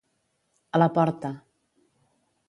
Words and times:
A 0.77 0.79
la 0.81 0.87
porta. 0.95 1.31